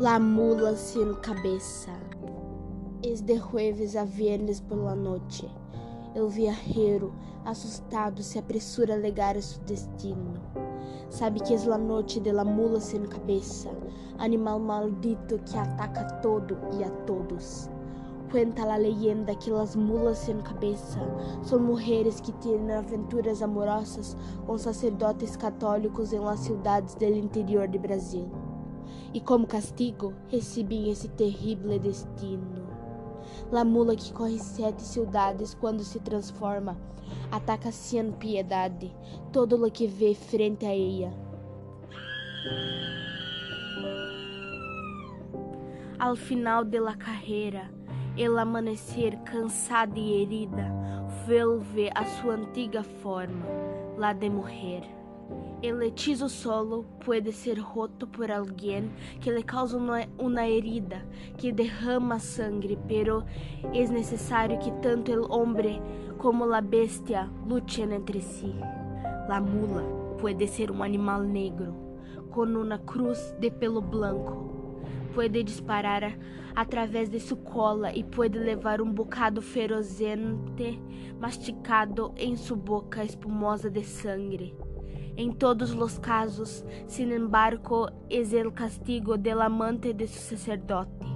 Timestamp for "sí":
68.20-68.54